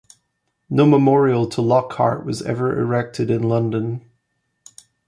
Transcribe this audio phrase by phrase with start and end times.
[0.67, 4.03] No memorial to Lockhart was ever erected in London.